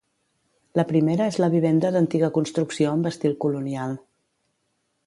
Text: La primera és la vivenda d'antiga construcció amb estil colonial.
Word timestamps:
La 0.79 0.85
primera 0.91 1.27
és 1.33 1.37
la 1.43 1.49
vivenda 1.57 1.91
d'antiga 1.97 2.31
construcció 2.39 2.91
amb 2.95 3.13
estil 3.13 3.39
colonial. 3.47 3.97